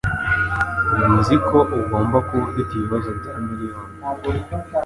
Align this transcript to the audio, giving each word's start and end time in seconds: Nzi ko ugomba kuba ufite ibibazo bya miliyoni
Nzi 1.15 1.35
ko 1.47 1.57
ugomba 1.79 2.17
kuba 2.27 2.41
ufite 2.49 2.71
ibibazo 2.75 3.09
bya 3.19 3.33
miliyoni 3.45 3.97